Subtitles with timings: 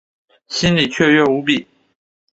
[0.47, 1.67] 心里雀跃无比